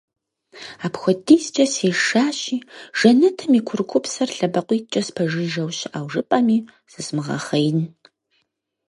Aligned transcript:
Апхуэдизкӏэ 0.85 1.65
сешащи 1.73 2.57
Жэнэтым 2.97 3.51
и 3.59 3.61
курыкупсэр 3.67 4.29
лъэбакъуиткӏэ 4.37 5.01
спэжыжэу 5.07 5.69
щыӏэу 5.77 6.07
жыпӏэми 6.11 6.57
зызмыгъэхъеин. 6.91 7.79